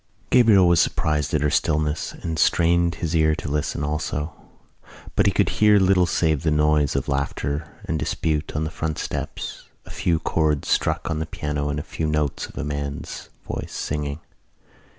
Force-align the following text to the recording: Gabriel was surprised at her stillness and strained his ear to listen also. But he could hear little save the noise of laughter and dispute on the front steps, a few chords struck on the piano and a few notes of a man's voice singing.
Gabriel 0.31 0.67
was 0.67 0.79
surprised 0.81 1.31
at 1.31 1.41
her 1.43 1.51
stillness 1.51 2.11
and 2.23 2.39
strained 2.39 2.95
his 2.95 3.15
ear 3.15 3.35
to 3.35 3.47
listen 3.47 3.83
also. 3.83 4.33
But 5.15 5.27
he 5.27 5.31
could 5.31 5.49
hear 5.49 5.77
little 5.77 6.07
save 6.07 6.41
the 6.41 6.49
noise 6.49 6.95
of 6.95 7.07
laughter 7.07 7.67
and 7.85 7.99
dispute 7.99 8.55
on 8.55 8.63
the 8.63 8.71
front 8.71 8.97
steps, 8.97 9.65
a 9.85 9.91
few 9.91 10.17
chords 10.17 10.67
struck 10.69 11.07
on 11.11 11.19
the 11.19 11.27
piano 11.27 11.69
and 11.69 11.79
a 11.79 11.83
few 11.83 12.07
notes 12.07 12.47
of 12.47 12.57
a 12.57 12.63
man's 12.63 13.29
voice 13.47 13.73
singing. 13.73 14.19